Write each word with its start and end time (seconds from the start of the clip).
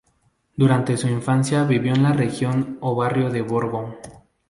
Durante 0.55 0.97
su 0.97 1.07
infancia 1.07 1.63
vivió 1.63 1.93
en 1.93 2.01
la 2.01 2.11
región 2.11 2.79
o 2.81 2.95
barrio 2.95 3.29
de 3.29 3.43
Borgo. 3.43 3.99